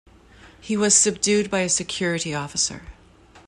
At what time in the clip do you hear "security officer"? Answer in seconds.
1.69-2.81